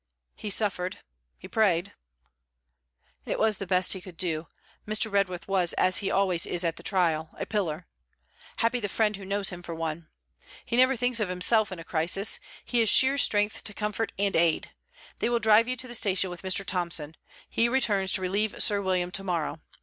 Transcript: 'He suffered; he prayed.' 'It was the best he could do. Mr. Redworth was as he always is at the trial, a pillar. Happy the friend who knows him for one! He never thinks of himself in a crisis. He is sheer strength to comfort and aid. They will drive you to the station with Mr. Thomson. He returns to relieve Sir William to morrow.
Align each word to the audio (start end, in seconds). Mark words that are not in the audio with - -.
'He 0.33 0.49
suffered; 0.49 0.97
he 1.37 1.47
prayed.' 1.47 1.93
'It 3.23 3.37
was 3.37 3.57
the 3.57 3.67
best 3.67 3.93
he 3.93 4.01
could 4.01 4.17
do. 4.17 4.47
Mr. 4.87 5.11
Redworth 5.11 5.47
was 5.47 5.73
as 5.73 5.97
he 5.97 6.09
always 6.09 6.47
is 6.47 6.63
at 6.63 6.77
the 6.77 6.81
trial, 6.81 7.29
a 7.37 7.45
pillar. 7.45 7.85
Happy 8.55 8.79
the 8.79 8.89
friend 8.89 9.15
who 9.15 9.25
knows 9.25 9.49
him 9.51 9.61
for 9.61 9.75
one! 9.75 10.07
He 10.65 10.75
never 10.75 10.95
thinks 10.95 11.19
of 11.19 11.29
himself 11.29 11.71
in 11.71 11.77
a 11.77 11.83
crisis. 11.83 12.39
He 12.65 12.81
is 12.81 12.89
sheer 12.89 13.19
strength 13.19 13.63
to 13.63 13.75
comfort 13.75 14.11
and 14.17 14.35
aid. 14.35 14.71
They 15.19 15.29
will 15.29 15.37
drive 15.37 15.67
you 15.67 15.75
to 15.75 15.87
the 15.87 15.93
station 15.93 16.31
with 16.31 16.41
Mr. 16.41 16.65
Thomson. 16.65 17.15
He 17.47 17.69
returns 17.69 18.11
to 18.13 18.21
relieve 18.21 18.59
Sir 18.59 18.81
William 18.81 19.11
to 19.11 19.23
morrow. 19.23 19.57